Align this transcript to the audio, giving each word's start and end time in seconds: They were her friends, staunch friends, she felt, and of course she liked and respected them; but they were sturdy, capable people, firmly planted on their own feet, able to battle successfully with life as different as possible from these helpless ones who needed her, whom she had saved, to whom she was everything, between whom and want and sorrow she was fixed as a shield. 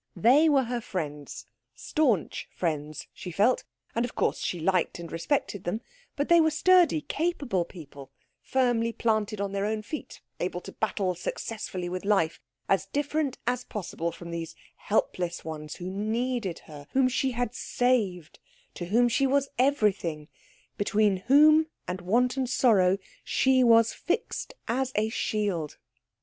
They 0.15 0.49
were 0.49 0.63
her 0.63 0.81
friends, 0.81 1.45
staunch 1.75 2.49
friends, 2.55 3.05
she 3.13 3.29
felt, 3.29 3.65
and 3.93 4.03
of 4.03 4.15
course 4.15 4.39
she 4.39 4.59
liked 4.59 4.97
and 4.97 5.11
respected 5.11 5.63
them; 5.63 5.81
but 6.15 6.27
they 6.27 6.41
were 6.41 6.49
sturdy, 6.49 7.01
capable 7.01 7.65
people, 7.65 8.09
firmly 8.41 8.93
planted 8.93 9.39
on 9.39 9.51
their 9.51 9.67
own 9.67 9.83
feet, 9.83 10.19
able 10.39 10.59
to 10.61 10.71
battle 10.71 11.13
successfully 11.13 11.87
with 11.87 12.03
life 12.03 12.39
as 12.67 12.87
different 12.87 13.37
as 13.45 13.63
possible 13.63 14.11
from 14.11 14.31
these 14.31 14.55
helpless 14.77 15.45
ones 15.45 15.75
who 15.75 15.91
needed 15.91 16.57
her, 16.65 16.87
whom 16.93 17.07
she 17.07 17.33
had 17.33 17.53
saved, 17.53 18.39
to 18.73 18.85
whom 18.85 19.07
she 19.07 19.27
was 19.27 19.49
everything, 19.59 20.29
between 20.79 21.17
whom 21.27 21.67
and 21.87 22.01
want 22.01 22.35
and 22.37 22.49
sorrow 22.49 22.97
she 23.23 23.63
was 23.63 23.93
fixed 23.93 24.55
as 24.67 24.91
a 24.95 25.09
shield. 25.09 25.77